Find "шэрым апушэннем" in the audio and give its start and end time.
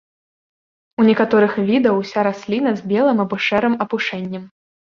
3.49-4.43